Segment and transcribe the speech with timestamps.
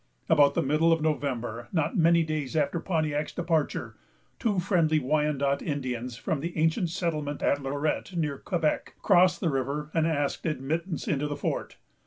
[0.29, 3.93] About the middle of November, not many days after Pontiac's departure,
[4.39, 9.91] two friendly Wyandot Indians from the ancient settlement at Lorette, near Quebec, crossed the river,
[9.93, 11.77] and asked admittance into the fort.